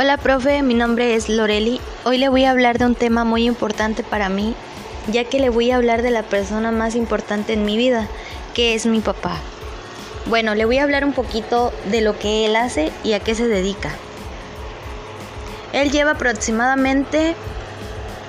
Hola 0.00 0.16
profe, 0.16 0.62
mi 0.62 0.74
nombre 0.74 1.16
es 1.16 1.28
Loreli. 1.28 1.80
Hoy 2.04 2.18
le 2.18 2.28
voy 2.28 2.44
a 2.44 2.52
hablar 2.52 2.78
de 2.78 2.86
un 2.86 2.94
tema 2.94 3.24
muy 3.24 3.46
importante 3.46 4.04
para 4.04 4.28
mí, 4.28 4.54
ya 5.08 5.24
que 5.24 5.40
le 5.40 5.50
voy 5.50 5.72
a 5.72 5.76
hablar 5.76 6.02
de 6.02 6.12
la 6.12 6.22
persona 6.22 6.70
más 6.70 6.94
importante 6.94 7.52
en 7.52 7.64
mi 7.64 7.76
vida, 7.76 8.06
que 8.54 8.74
es 8.74 8.86
mi 8.86 9.00
papá. 9.00 9.40
Bueno, 10.26 10.54
le 10.54 10.66
voy 10.66 10.78
a 10.78 10.84
hablar 10.84 11.04
un 11.04 11.14
poquito 11.14 11.72
de 11.90 12.00
lo 12.00 12.16
que 12.16 12.46
él 12.46 12.54
hace 12.54 12.92
y 13.02 13.14
a 13.14 13.18
qué 13.18 13.34
se 13.34 13.48
dedica. 13.48 13.90
Él 15.72 15.90
lleva 15.90 16.12
aproximadamente 16.12 17.34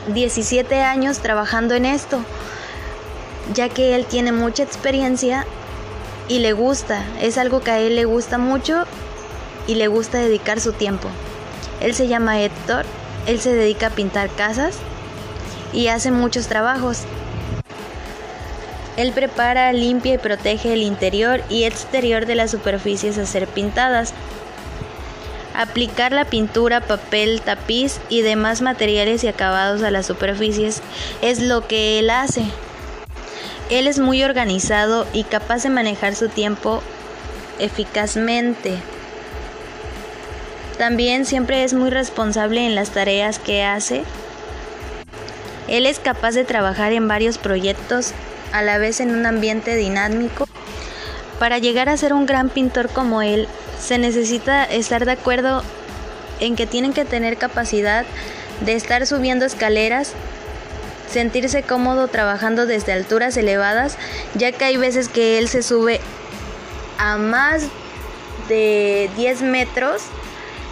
17 0.07 0.81
años 0.81 1.19
trabajando 1.19 1.75
en 1.75 1.85
esto, 1.85 2.17
ya 3.53 3.69
que 3.69 3.93
él 3.93 4.07
tiene 4.07 4.31
mucha 4.31 4.63
experiencia 4.63 5.45
y 6.29 6.39
le 6.39 6.51
gusta, 6.51 7.03
es 7.21 7.37
algo 7.37 7.61
que 7.61 7.69
a 7.69 7.79
él 7.79 7.95
le 7.95 8.05
gusta 8.05 8.39
mucho 8.39 8.85
y 9.67 9.75
le 9.75 9.87
gusta 9.87 10.17
dedicar 10.17 10.59
su 10.61 10.73
tiempo. 10.73 11.09
Él 11.81 11.93
se 11.93 12.07
llama 12.07 12.41
Héctor, 12.41 12.85
él 13.27 13.39
se 13.39 13.53
dedica 13.53 13.87
a 13.87 13.91
pintar 13.91 14.29
casas 14.29 14.77
y 15.73 15.87
hace 15.87 16.11
muchos 16.11 16.47
trabajos. 16.47 17.03
Él 18.97 19.13
prepara, 19.13 19.71
limpia 19.71 20.15
y 20.15 20.17
protege 20.17 20.73
el 20.73 20.81
interior 20.81 21.41
y 21.49 21.63
exterior 21.63 22.25
de 22.25 22.35
las 22.35 22.51
superficies 22.51 23.17
a 23.17 23.25
ser 23.25 23.47
pintadas. 23.47 24.13
Aplicar 25.55 26.11
la 26.11 26.25
pintura, 26.25 26.81
papel, 26.81 27.41
tapiz 27.41 27.99
y 28.09 28.21
demás 28.21 28.61
materiales 28.61 29.23
y 29.23 29.27
acabados 29.27 29.83
a 29.83 29.91
las 29.91 30.05
superficies 30.05 30.81
es 31.21 31.41
lo 31.41 31.65
que 31.67 31.99
él 31.99 32.09
hace. 32.09 32.43
Él 33.69 33.87
es 33.87 33.99
muy 33.99 34.23
organizado 34.23 35.05
y 35.13 35.23
capaz 35.23 35.63
de 35.63 35.69
manejar 35.69 36.15
su 36.15 36.27
tiempo 36.27 36.81
eficazmente. 37.59 38.79
También 40.79 41.25
siempre 41.25 41.65
es 41.65 41.73
muy 41.73 41.89
responsable 41.89 42.65
en 42.65 42.73
las 42.73 42.91
tareas 42.91 43.37
que 43.37 43.65
hace. 43.65 44.03
Él 45.67 45.85
es 45.85 45.99
capaz 45.99 46.31
de 46.31 46.45
trabajar 46.45 46.93
en 46.93 47.09
varios 47.09 47.37
proyectos 47.37 48.13
a 48.53 48.61
la 48.61 48.77
vez 48.77 49.01
en 49.01 49.13
un 49.13 49.25
ambiente 49.25 49.75
dinámico. 49.75 50.47
Para 51.37 51.57
llegar 51.57 51.89
a 51.89 51.97
ser 51.97 52.13
un 52.13 52.25
gran 52.25 52.47
pintor 52.47 52.87
como 52.87 53.21
él, 53.21 53.49
se 53.77 53.97
necesita 53.97 54.63
estar 54.63 55.03
de 55.03 55.11
acuerdo 55.11 55.63
en 56.39 56.55
que 56.55 56.65
tienen 56.65 56.93
que 56.93 57.03
tener 57.03 57.35
capacidad 57.35 58.05
de 58.61 58.73
estar 58.73 59.05
subiendo 59.05 59.43
escaleras, 59.43 60.13
sentirse 61.11 61.61
cómodo 61.61 62.07
trabajando 62.07 62.65
desde 62.65 62.93
alturas 62.93 63.35
elevadas, 63.35 63.97
ya 64.33 64.53
que 64.53 64.63
hay 64.63 64.77
veces 64.77 65.09
que 65.09 65.39
él 65.39 65.49
se 65.49 65.61
sube 65.61 65.99
a 66.97 67.17
más 67.17 67.63
de 68.47 69.09
10 69.17 69.41
metros 69.41 70.03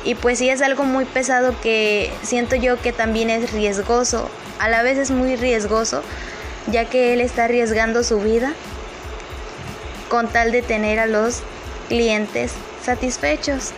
y 0.03 0.15
pues 0.15 0.39
sí 0.39 0.49
es 0.49 0.61
algo 0.61 0.83
muy 0.83 1.05
pesado 1.05 1.53
que 1.61 2.11
siento 2.23 2.55
yo 2.55 2.81
que 2.81 2.93
también 2.93 3.29
es 3.29 3.51
riesgoso, 3.51 4.29
a 4.59 4.69
la 4.69 4.83
vez 4.83 4.97
es 4.97 5.11
muy 5.11 5.35
riesgoso, 5.35 6.01
ya 6.67 6.85
que 6.85 7.13
él 7.13 7.21
está 7.21 7.45
arriesgando 7.45 8.03
su 8.03 8.19
vida 8.19 8.53
con 10.09 10.27
tal 10.27 10.51
de 10.51 10.61
tener 10.61 10.99
a 10.99 11.05
los 11.05 11.41
clientes 11.89 12.53
satisfechos. 12.81 13.71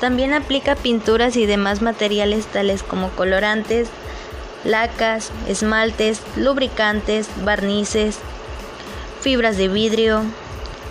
También 0.00 0.34
aplica 0.34 0.76
pinturas 0.76 1.36
y 1.36 1.46
demás 1.46 1.80
materiales 1.80 2.46
tales 2.46 2.82
como 2.82 3.10
colorantes, 3.10 3.88
lacas, 4.64 5.30
esmaltes, 5.48 6.20
lubricantes, 6.36 7.28
barnices, 7.44 8.18
fibras 9.20 9.56
de 9.56 9.68
vidrio, 9.68 10.22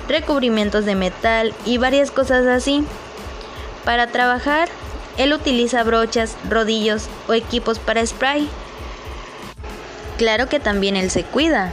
recubrimientos 0.08 0.86
de 0.86 0.96
metal 0.96 1.54
y 1.66 1.78
varias 1.78 2.12
cosas 2.12 2.48
así. 2.48 2.84
Para 3.86 4.08
trabajar, 4.08 4.70
él 5.18 5.34
utiliza 5.34 5.84
brochas, 5.84 6.36
rodillos 6.50 7.08
o 7.28 7.34
equipos 7.34 7.80
para 7.80 8.06
spray. 8.06 8.50
Claro 10.18 10.48
que 10.48 10.60
también 10.60 10.96
él 10.96 11.12
se 11.12 11.24
cuida. 11.24 11.72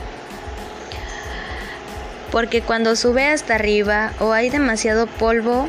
Porque 2.33 2.63
cuando 2.63 2.97
sube 2.97 3.27
hasta 3.27 3.55
arriba 3.55 4.13
o 4.21 4.33
hay 4.33 4.51
demasiado 4.51 5.07
polvo, 5.07 5.69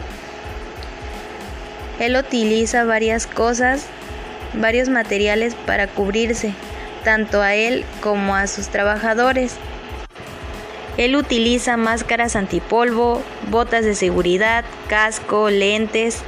él 2.00 2.16
utiliza 2.16 2.84
varias 2.84 3.28
cosas, 3.28 3.85
varios 4.53 4.90
materiales 4.90 5.56
para 5.66 5.88
cubrirse, 5.88 6.53
tanto 7.03 7.41
a 7.41 7.56
él 7.56 7.85
como 8.01 8.35
a 8.35 8.47
sus 8.47 8.69
trabajadores. 8.69 9.56
Él 10.97 11.16
utiliza 11.16 11.78
máscaras 11.78 12.35
antipolvo, 12.35 13.22
botas 13.50 13.85
de 13.85 13.96
seguridad, 13.96 14.66
casco, 14.90 15.50
lentes, 15.50 16.19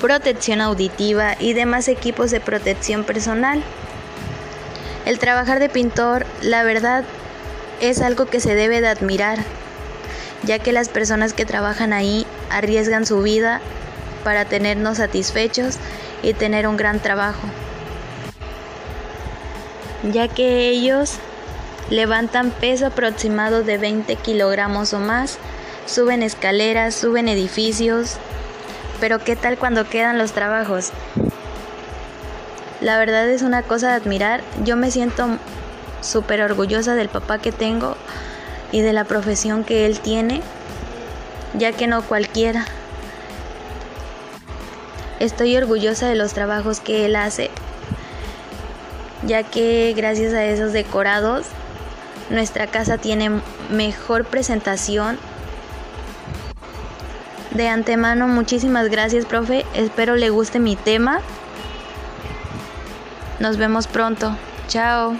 protección 0.00 0.60
auditiva 0.60 1.36
y 1.38 1.52
demás 1.52 1.88
equipos 1.88 2.30
de 2.30 2.40
protección 2.40 3.04
personal. 3.04 3.62
El 5.04 5.18
trabajar 5.18 5.60
de 5.60 5.68
pintor, 5.68 6.26
la 6.40 6.62
verdad, 6.62 7.04
es 7.80 8.00
algo 8.00 8.26
que 8.26 8.40
se 8.40 8.54
debe 8.54 8.80
de 8.80 8.88
admirar, 8.88 9.38
ya 10.42 10.58
que 10.58 10.72
las 10.72 10.88
personas 10.88 11.32
que 11.34 11.46
trabajan 11.46 11.92
ahí 11.92 12.26
arriesgan 12.50 13.06
su 13.06 13.20
vida 13.22 13.60
para 14.24 14.46
tenernos 14.46 14.98
satisfechos 14.98 15.76
y 16.22 16.32
tener 16.34 16.66
un 16.66 16.76
gran 16.76 17.00
trabajo, 17.00 17.40
ya 20.12 20.28
que 20.28 20.68
ellos 20.68 21.18
levantan 21.90 22.52
peso 22.52 22.86
aproximado 22.86 23.62
de 23.64 23.76
20 23.76 24.14
kilogramos 24.16 24.94
o 24.94 25.00
más, 25.00 25.38
suben 25.86 26.22
escaleras, 26.22 26.94
suben 26.94 27.28
edificios, 27.28 28.16
pero 29.00 29.18
¿qué 29.18 29.34
tal 29.34 29.58
cuando 29.58 29.88
quedan 29.88 30.16
los 30.16 30.32
trabajos? 30.32 30.92
La 32.80 32.96
verdad 32.96 33.28
es 33.28 33.42
una 33.42 33.62
cosa 33.62 33.88
de 33.88 33.94
admirar, 33.94 34.42
yo 34.64 34.76
me 34.76 34.90
siento 34.90 35.26
súper 36.00 36.40
orgullosa 36.42 36.94
del 36.94 37.08
papá 37.08 37.38
que 37.38 37.52
tengo 37.52 37.96
y 38.72 38.80
de 38.80 38.92
la 38.92 39.04
profesión 39.04 39.64
que 39.64 39.84
él 39.84 39.98
tiene, 40.00 40.42
ya 41.54 41.72
que 41.72 41.88
no 41.88 42.02
cualquiera. 42.02 42.64
Estoy 45.18 45.56
orgullosa 45.56 46.08
de 46.08 46.14
los 46.14 46.32
trabajos 46.32 46.80
que 46.80 47.04
él 47.04 47.16
hace, 47.16 47.50
ya 49.26 49.42
que 49.42 49.92
gracias 49.94 50.32
a 50.32 50.44
esos 50.44 50.72
decorados 50.72 51.46
nuestra 52.30 52.68
casa 52.68 52.98
tiene 52.98 53.30
mejor 53.70 54.24
presentación. 54.24 55.18
De 57.50 57.68
antemano, 57.68 58.28
muchísimas 58.28 58.88
gracias, 58.88 59.26
profe. 59.26 59.66
Espero 59.74 60.14
le 60.16 60.30
guste 60.30 60.60
mi 60.60 60.76
tema. 60.76 61.20
Nos 63.40 63.56
vemos 63.56 63.86
pronto. 63.86 64.36
Chao. 64.68 65.16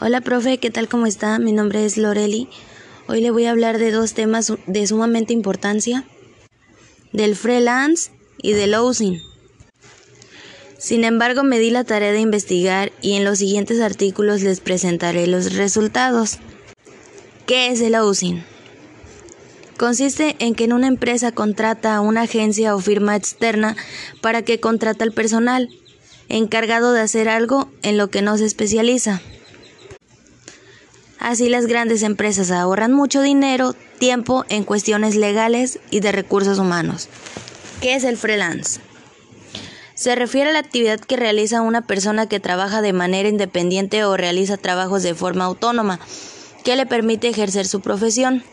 Hola, 0.00 0.20
profe, 0.20 0.58
¿qué 0.58 0.70
tal? 0.70 0.88
¿Cómo 0.88 1.06
está? 1.06 1.38
Mi 1.38 1.52
nombre 1.52 1.84
es 1.84 1.96
Loreli. 1.96 2.48
Hoy 3.08 3.20
le 3.20 3.30
voy 3.30 3.46
a 3.46 3.50
hablar 3.50 3.78
de 3.78 3.90
dos 3.90 4.14
temas 4.14 4.52
de 4.66 4.86
sumamente 4.86 5.32
importancia. 5.32 6.04
Del 7.12 7.36
freelance 7.36 8.10
y 8.42 8.52
del 8.52 8.74
housing. 8.74 9.22
Sin 10.78 11.04
embargo, 11.04 11.44
me 11.44 11.60
di 11.60 11.70
la 11.70 11.84
tarea 11.84 12.12
de 12.12 12.20
investigar 12.20 12.92
y 13.00 13.14
en 13.14 13.24
los 13.24 13.38
siguientes 13.38 13.80
artículos 13.80 14.42
les 14.42 14.60
presentaré 14.60 15.28
los 15.28 15.54
resultados. 15.54 16.38
¿Qué 17.46 17.68
es 17.68 17.80
el 17.80 17.94
housing? 17.94 18.44
Consiste 19.78 20.36
en 20.40 20.54
que 20.54 20.64
en 20.64 20.72
una 20.72 20.88
empresa 20.88 21.32
contrata 21.32 21.94
a 21.94 22.00
una 22.00 22.22
agencia 22.22 22.74
o 22.74 22.80
firma 22.80 23.16
externa 23.16 23.76
para 24.20 24.42
que 24.42 24.60
contrata 24.60 25.04
al 25.04 25.12
personal, 25.12 25.70
encargado 26.28 26.92
de 26.92 27.00
hacer 27.00 27.28
algo 27.28 27.70
en 27.82 27.96
lo 27.96 28.08
que 28.08 28.22
no 28.22 28.36
se 28.36 28.44
especializa. 28.44 29.20
Así 31.18 31.48
las 31.48 31.66
grandes 31.66 32.02
empresas 32.02 32.50
ahorran 32.50 32.92
mucho 32.92 33.22
dinero, 33.22 33.76
tiempo 34.00 34.44
en 34.48 34.64
cuestiones 34.64 35.14
legales 35.14 35.78
y 35.90 36.00
de 36.00 36.10
recursos 36.10 36.58
humanos. 36.58 37.08
¿Qué 37.82 37.96
es 37.96 38.04
el 38.04 38.16
freelance? 38.16 38.80
Se 39.94 40.14
refiere 40.14 40.50
a 40.50 40.52
la 40.52 40.60
actividad 40.60 41.00
que 41.00 41.16
realiza 41.16 41.62
una 41.62 41.82
persona 41.82 42.28
que 42.28 42.38
trabaja 42.38 42.80
de 42.80 42.92
manera 42.92 43.28
independiente 43.28 44.04
o 44.04 44.16
realiza 44.16 44.56
trabajos 44.56 45.02
de 45.02 45.16
forma 45.16 45.46
autónoma, 45.46 45.98
que 46.62 46.76
le 46.76 46.86
permite 46.86 47.28
ejercer 47.28 47.66
su 47.66 47.80
profesión. 47.80 48.44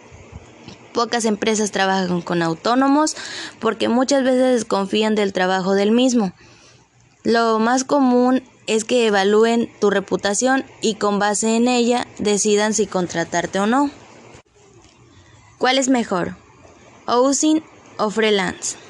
Pocas 0.95 1.25
empresas 1.25 1.69
trabajan 1.69 2.21
con 2.23 2.41
autónomos 2.41 3.15
porque 3.59 3.87
muchas 3.87 4.23
veces 4.23 4.55
desconfían 4.55 5.13
del 5.13 5.31
trabajo 5.31 5.75
del 5.75 5.91
mismo. 5.91 6.33
Lo 7.23 7.59
más 7.59 7.83
común 7.83 8.41
es 8.65 8.83
que 8.83 9.05
evalúen 9.05 9.69
tu 9.79 9.91
reputación 9.91 10.65
y 10.81 10.95
con 10.95 11.19
base 11.19 11.55
en 11.55 11.67
ella 11.67 12.07
decidan 12.17 12.73
si 12.73 12.87
contratarte 12.87 13.59
o 13.59 13.67
no. 13.67 13.91
¿Cuál 15.59 15.77
es 15.77 15.87
mejor? 15.87 16.35
¿Housing 17.05 17.63
o 17.99 18.09
freelance? 18.09 18.88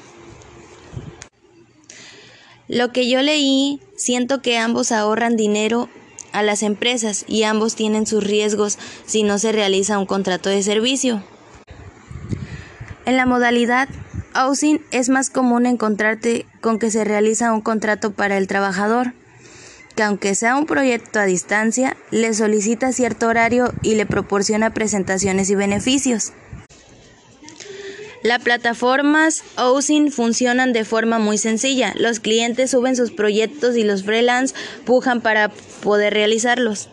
Lo 2.70 2.92
que 2.92 3.10
yo 3.10 3.20
leí, 3.20 3.80
siento 3.96 4.42
que 4.42 4.56
ambos 4.56 4.92
ahorran 4.92 5.36
dinero 5.36 5.88
a 6.30 6.44
las 6.44 6.62
empresas 6.62 7.24
y 7.26 7.42
ambos 7.42 7.74
tienen 7.74 8.06
sus 8.06 8.22
riesgos 8.22 8.78
si 9.04 9.24
no 9.24 9.40
se 9.40 9.50
realiza 9.50 9.98
un 9.98 10.06
contrato 10.06 10.50
de 10.50 10.62
servicio. 10.62 11.20
En 13.06 13.16
la 13.16 13.26
modalidad 13.26 13.88
housing 14.34 14.80
es 14.92 15.08
más 15.08 15.30
común 15.30 15.66
encontrarte 15.66 16.46
con 16.60 16.78
que 16.78 16.92
se 16.92 17.02
realiza 17.02 17.52
un 17.52 17.60
contrato 17.60 18.12
para 18.12 18.38
el 18.38 18.46
trabajador, 18.46 19.14
que 19.96 20.04
aunque 20.04 20.36
sea 20.36 20.54
un 20.54 20.66
proyecto 20.66 21.18
a 21.18 21.24
distancia, 21.24 21.96
le 22.12 22.32
solicita 22.34 22.92
cierto 22.92 23.26
horario 23.26 23.72
y 23.82 23.96
le 23.96 24.06
proporciona 24.06 24.72
presentaciones 24.72 25.50
y 25.50 25.56
beneficios. 25.56 26.32
Las 28.22 28.42
plataformas 28.42 29.42
housing 29.56 30.12
funcionan 30.12 30.74
de 30.74 30.84
forma 30.84 31.18
muy 31.18 31.38
sencilla. 31.38 31.94
Los 31.96 32.20
clientes 32.20 32.70
suben 32.70 32.94
sus 32.94 33.10
proyectos 33.10 33.76
y 33.76 33.82
los 33.82 34.04
freelance 34.04 34.54
pujan 34.84 35.22
para 35.22 35.48
poder 35.82 36.12
realizarlos. 36.12 36.90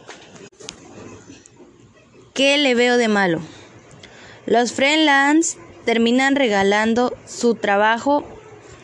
¿Qué 2.34 2.58
le 2.58 2.76
veo 2.76 2.96
de 2.96 3.10
malo? 3.10 3.42
Los 4.46 4.72
freelance 4.72 5.58
terminan 5.84 6.38
regalando 6.38 7.14
su 7.26 7.56
trabajo 7.56 8.24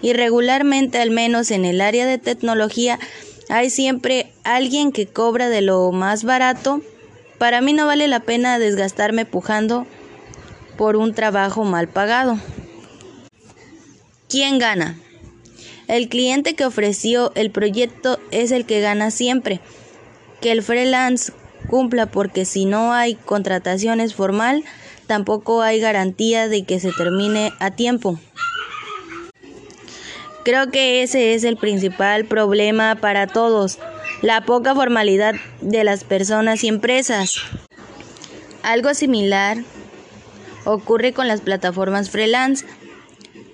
y 0.02 0.12
regularmente, 0.12 0.98
al 0.98 1.12
menos 1.12 1.50
en 1.50 1.64
el 1.64 1.80
área 1.80 2.06
de 2.06 2.18
tecnología, 2.18 3.00
hay 3.48 3.70
siempre 3.70 4.34
alguien 4.44 4.92
que 4.92 5.08
cobra 5.08 5.48
de 5.48 5.62
lo 5.62 5.92
más 5.94 6.26
barato. 6.26 6.82
Para 7.38 7.62
mí 7.62 7.72
no 7.72 7.86
vale 7.86 8.10
la 8.10 8.20
pena 8.20 8.60
desgastarme 8.60 9.26
pujando 9.26 9.88
por 10.78 10.96
un 10.96 11.14
trabajo 11.14 11.64
mal 11.64 11.88
pagado. 11.88 12.38
¿Quién 14.30 14.60
gana? 14.60 14.98
El 15.88 16.10
cliente 16.10 16.56
que 16.56 16.66
ofreció 16.66 17.32
el 17.36 17.52
proyecto 17.52 18.20
es 18.32 18.52
el 18.52 18.66
que 18.66 18.82
gana 18.82 19.12
siempre. 19.12 19.60
Que 20.42 20.52
el 20.52 20.64
freelance 20.64 21.32
cumpla 21.70 22.08
porque 22.08 22.46
si 22.46 22.66
no 22.66 22.94
hay 22.94 23.16
contrataciones 23.16 24.16
formal, 24.16 24.64
tampoco 25.08 25.62
hay 25.62 25.80
garantía 25.80 26.48
de 26.48 26.64
que 26.64 26.80
se 26.80 26.92
termine 26.92 27.52
a 27.60 27.72
tiempo. 27.72 28.20
Creo 30.44 30.72
que 30.72 31.04
ese 31.04 31.36
es 31.36 31.44
el 31.44 31.56
principal 31.56 32.26
problema 32.26 32.96
para 32.96 33.28
todos, 33.28 33.80
la 34.22 34.44
poca 34.46 34.76
formalidad 34.76 35.36
de 35.62 35.84
las 35.84 36.04
personas 36.04 36.64
y 36.64 36.68
empresas. 36.68 37.36
Algo 38.62 38.94
similar 38.94 39.58
Ocurre 40.66 41.14
con 41.14 41.28
las 41.28 41.42
plataformas 41.42 42.10
freelance. 42.10 42.66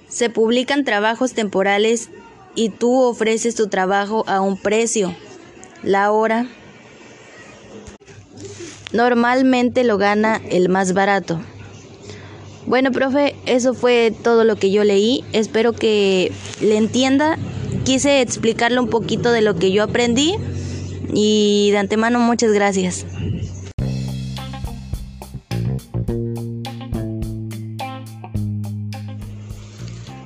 Se 0.08 0.30
publican 0.30 0.84
trabajos 0.84 1.34
temporales 1.34 2.10
y 2.56 2.70
tú 2.70 3.02
ofreces 3.02 3.56
tu 3.56 3.68
trabajo 3.68 4.24
a 4.28 4.42
un 4.42 4.58
precio. 4.58 5.16
La 5.84 6.12
hora 6.12 6.48
normalmente 8.92 9.84
lo 9.84 9.98
gana 9.98 10.42
el 10.50 10.70
más 10.70 10.94
barato. 10.94 11.40
Bueno, 12.66 12.92
profe, 12.92 13.36
eso 13.46 13.74
fue 13.74 14.14
todo 14.24 14.44
lo 14.44 14.56
que 14.56 14.72
yo 14.72 14.84
leí. 14.84 15.24
Espero 15.34 15.74
que 15.74 16.32
le 16.62 16.78
entienda. 16.78 17.38
Quise 17.84 18.22
explicarle 18.22 18.80
un 18.80 18.90
poquito 18.90 19.32
de 19.32 19.42
lo 19.42 19.56
que 19.56 19.72
yo 19.72 19.84
aprendí 19.84 20.36
y 21.14 21.70
de 21.72 21.78
antemano 21.78 22.20
muchas 22.20 22.52
gracias. 22.52 23.06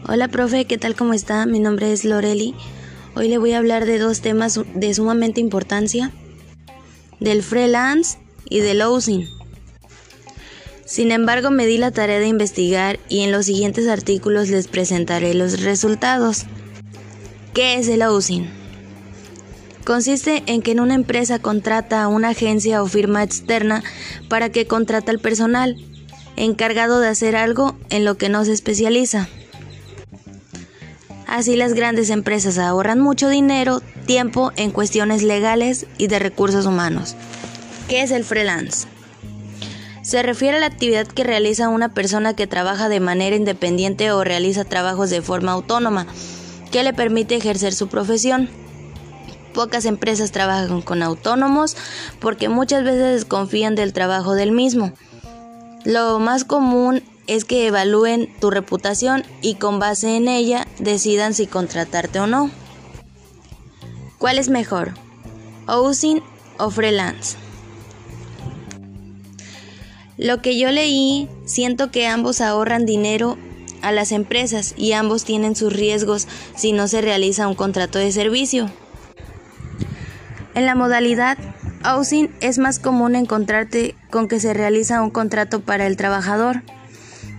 Hola 0.06 0.28
profe, 0.28 0.66
¿qué 0.66 0.78
tal? 0.78 0.96
¿Cómo 0.98 1.14
está? 1.14 1.46
Mi 1.46 1.60
nombre 1.60 1.94
es 1.94 2.04
Loreli. 2.04 2.54
Hoy 3.16 3.30
le 3.30 3.38
voy 3.38 3.54
a 3.54 3.58
hablar 3.58 3.86
de 3.86 4.00
dos 4.00 4.20
temas 4.20 4.60
de 4.76 4.94
sumamente 4.94 5.40
importancia, 5.40 6.12
del 7.22 7.42
freelance 7.42 8.18
y 8.50 8.60
del 8.60 8.82
housing. 8.82 9.30
Sin 10.84 11.14
embargo, 11.14 11.52
me 11.52 11.66
di 11.66 11.78
la 11.78 11.92
tarea 11.92 12.20
de 12.20 12.28
investigar 12.28 13.00
y 13.08 13.22
en 13.22 13.32
los 13.32 13.46
siguientes 13.46 13.88
artículos 13.88 14.50
les 14.50 14.68
presentaré 14.68 15.34
los 15.36 15.62
resultados. 15.62 16.48
¿Qué 17.54 17.76
es 17.76 17.88
el 17.88 18.02
housing? 18.02 18.50
Consiste 19.86 20.44
en 20.48 20.62
que 20.62 20.72
en 20.72 20.82
una 20.82 20.96
empresa 20.96 21.40
contrata 21.40 22.04
a 22.04 22.10
una 22.10 22.30
agencia 22.30 22.84
o 22.84 22.88
firma 22.88 23.24
externa 23.24 23.82
para 24.28 24.50
que 24.50 24.68
contrata 24.68 25.12
al 25.12 25.20
personal, 25.20 25.78
encargado 26.36 27.00
de 27.00 27.08
hacer 27.08 27.38
algo 27.38 27.78
en 27.90 28.04
lo 28.04 28.18
que 28.18 28.28
no 28.28 28.44
se 28.44 28.52
especializa. 28.52 29.30
Así 31.34 31.56
las 31.56 31.74
grandes 31.74 32.12
empresas 32.12 32.60
ahorran 32.60 33.00
mucho 33.00 33.28
dinero, 33.28 33.82
tiempo 34.06 34.52
en 34.56 34.70
cuestiones 34.70 35.24
legales 35.24 35.88
y 35.98 36.06
de 36.06 36.20
recursos 36.20 36.68
humanos. 36.68 37.16
¿Qué 37.88 38.04
es 38.04 38.12
el 38.12 38.24
freelance? 38.24 38.88
Se 40.04 40.22
refiere 40.22 40.58
a 40.58 40.60
la 40.60 40.68
actividad 40.68 41.08
que 41.08 41.24
realiza 41.24 41.70
una 41.70 41.92
persona 41.92 42.36
que 42.36 42.46
trabaja 42.46 42.88
de 42.88 43.00
manera 43.00 43.36
independiente 43.36 44.12
o 44.12 44.24
realiza 44.24 44.64
trabajos 44.64 45.10
de 45.10 45.24
forma 45.24 45.54
autónoma, 45.54 46.06
que 46.72 46.84
le 46.84 46.94
permite 46.94 47.36
ejercer 47.36 47.74
su 47.74 47.88
profesión. 47.88 48.48
Pocas 49.56 49.86
empresas 49.86 50.32
trabajan 50.32 50.84
con 50.84 51.02
autónomos 51.02 51.76
porque 52.20 52.48
muchas 52.48 52.84
veces 52.84 53.16
desconfían 53.16 53.74
del 53.74 53.92
trabajo 53.92 54.36
del 54.36 54.52
mismo. 54.52 54.94
Lo 55.84 56.20
más 56.20 56.44
común 56.44 57.02
es 57.28 57.46
que 57.46 57.68
evalúen 57.68 58.30
tu 58.40 58.50
reputación 58.50 59.24
y 59.42 59.56
con 59.56 59.80
base 59.80 60.18
en 60.18 60.28
ella 60.28 60.68
decidan 60.80 61.34
si 61.34 61.48
contratarte 61.48 62.20
o 62.20 62.28
no. 62.28 62.52
¿Cuál 64.18 64.40
es 64.40 64.50
mejor? 64.50 64.94
Housing 65.68 66.22
o 66.58 66.70
freelance. 66.70 67.38
Lo 70.18 70.42
que 70.42 70.58
yo 70.58 70.72
leí, 70.72 71.28
siento 71.46 71.92
que 71.92 72.08
ambos 72.08 72.40
ahorran 72.40 72.86
dinero 72.86 73.38
a 73.82 73.92
las 73.92 74.12
empresas 74.12 74.74
y 74.78 74.94
ambos 74.94 75.26
tienen 75.26 75.56
sus 75.56 75.74
riesgos 75.74 76.28
si 76.56 76.72
no 76.72 76.88
se 76.88 77.02
realiza 77.02 77.48
un 77.48 77.56
contrato 77.56 78.00
de 78.00 78.12
servicio. 78.12 78.72
En 80.56 80.66
la 80.66 80.76
modalidad 80.76 81.38
housing 81.84 82.34
es 82.40 82.60
más 82.60 82.80
común 82.80 83.16
encontrarte 83.16 83.96
con 84.12 84.28
que 84.28 84.40
se 84.40 84.54
realiza 84.54 85.02
un 85.02 85.10
contrato 85.10 85.62
para 85.62 85.88
el 85.88 85.98
trabajador 85.98 86.62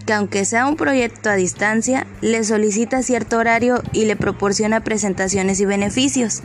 que 0.06 0.12
aunque 0.12 0.44
sea 0.44 0.66
un 0.66 0.76
proyecto 0.76 1.30
a 1.30 1.34
distancia, 1.34 2.06
le 2.20 2.44
solicita 2.44 3.02
cierto 3.02 3.38
horario 3.38 3.82
y 3.92 4.04
le 4.04 4.16
proporciona 4.16 4.84
presentaciones 4.84 5.60
y 5.60 5.64
beneficios. 5.64 6.42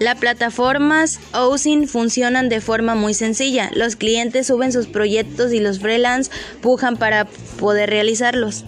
Las 0.00 0.16
plataformas 0.18 1.20
housing 1.32 1.86
funcionan 1.86 2.48
de 2.48 2.62
forma 2.62 2.94
muy 2.94 3.12
sencilla. 3.12 3.70
Los 3.74 3.96
clientes 3.96 4.46
suben 4.46 4.72
sus 4.72 4.86
proyectos 4.86 5.52
y 5.52 5.60
los 5.60 5.78
freelance 5.78 6.30
pujan 6.62 6.96
para 6.96 7.26
poder 7.58 7.90
realizarlos. 7.90 8.64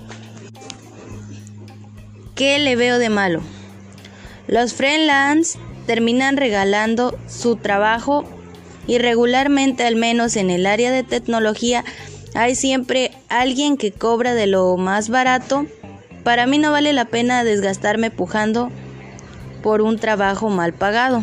¿Qué 2.35 2.59
le 2.59 2.77
veo 2.77 2.99
de 2.99 3.09
malo? 3.09 3.41
Los 4.47 4.75
freelance 4.75 5.59
terminan 5.87 6.37
regalando 6.37 7.19
su 7.27 7.57
trabajo 7.57 8.29
y 8.87 8.99
regularmente, 8.99 9.85
al 9.85 9.97
menos 9.97 10.37
en 10.37 10.51
el 10.51 10.67
área 10.67 10.91
de 10.91 11.03
tecnología, 11.03 11.85
hay 12.35 12.55
siempre 12.55 13.13
alguien 13.29 13.77
que 13.77 13.93
cobra 13.93 14.35
de 14.35 14.47
lo 14.47 14.77
más 14.77 15.09
barato. 15.09 15.67
Para 16.25 16.47
mí 16.47 16.59
no 16.59 16.71
vale 16.71 16.93
la 16.93 17.05
pena 17.05 17.45
desgastarme 17.45 18.11
pujando 18.11 18.71
por 19.63 19.83
un 19.83 19.99
trabajo 19.99 20.49
mal 20.49 20.73
pagado. 20.73 21.23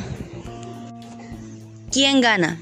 ¿Quién 1.91 2.21
gana? 2.21 2.59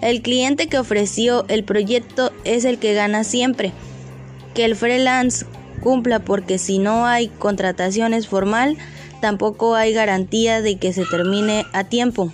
El 0.00 0.22
cliente 0.22 0.68
que 0.68 0.78
ofreció 0.78 1.44
el 1.48 1.64
proyecto 1.64 2.32
es 2.44 2.64
el 2.64 2.78
que 2.78 2.94
gana 2.94 3.24
siempre. 3.24 3.72
Que 4.54 4.64
el 4.64 4.74
freelance 4.74 5.44
cumpla 5.82 6.20
porque 6.20 6.58
si 6.58 6.78
no 6.78 7.06
hay 7.06 7.28
contrataciones 7.28 8.26
formal, 8.26 8.78
tampoco 9.20 9.74
hay 9.74 9.92
garantía 9.92 10.62
de 10.62 10.78
que 10.78 10.94
se 10.94 11.04
termine 11.04 11.66
a 11.72 11.84
tiempo. 11.84 12.32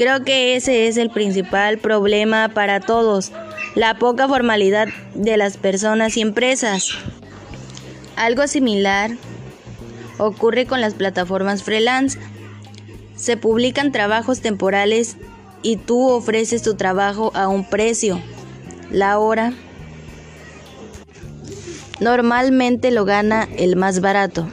Creo 0.00 0.24
que 0.24 0.56
ese 0.56 0.88
es 0.88 0.96
el 0.96 1.10
principal 1.10 1.76
problema 1.76 2.48
para 2.54 2.80
todos, 2.80 3.32
la 3.74 3.98
poca 3.98 4.26
formalidad 4.28 4.88
de 5.14 5.36
las 5.36 5.58
personas 5.58 6.16
y 6.16 6.22
empresas. 6.22 6.92
Algo 8.16 8.46
similar 8.46 9.10
ocurre 10.16 10.64
con 10.64 10.80
las 10.80 10.94
plataformas 10.94 11.62
freelance. 11.62 12.18
Se 13.14 13.36
publican 13.36 13.92
trabajos 13.92 14.40
temporales 14.40 15.18
y 15.60 15.76
tú 15.76 16.08
ofreces 16.08 16.62
tu 16.62 16.76
trabajo 16.76 17.30
a 17.34 17.48
un 17.48 17.68
precio. 17.68 18.22
La 18.90 19.18
hora 19.18 19.52
normalmente 22.00 22.90
lo 22.90 23.04
gana 23.04 23.46
el 23.58 23.76
más 23.76 24.00
barato. 24.00 24.48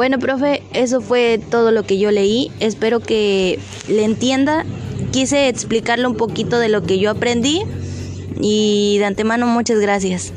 Bueno, 0.00 0.18
profe, 0.18 0.62
eso 0.72 1.02
fue 1.02 1.38
todo 1.50 1.72
lo 1.72 1.82
que 1.82 1.98
yo 1.98 2.10
leí. 2.10 2.50
Espero 2.58 3.00
que 3.00 3.58
le 3.86 4.02
entienda. 4.02 4.64
Quise 5.12 5.48
explicarle 5.48 6.06
un 6.06 6.16
poquito 6.16 6.58
de 6.58 6.70
lo 6.70 6.84
que 6.84 6.98
yo 6.98 7.10
aprendí 7.10 7.60
y 8.40 8.96
de 8.96 9.04
antemano 9.04 9.46
muchas 9.46 9.78
gracias. 9.78 10.32